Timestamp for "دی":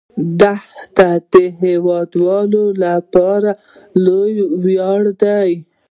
5.21-5.51